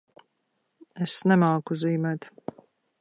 Es 1.07 1.17
nemāku 1.33 1.77
zīmēt. 1.83 2.29